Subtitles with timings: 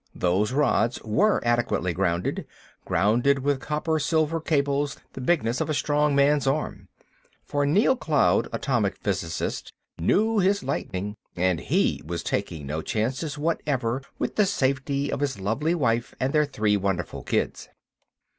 [0.15, 2.47] Those rods were adequately grounded,
[2.85, 6.87] grounded with copper silver cables the bigness of a strong man's arm;
[7.45, 14.01] for Neal Cloud, atomic physicist, knew his lightning and he was taking no chances whatever
[14.17, 17.69] with the safety of his lovely wife and their three wonderful kids.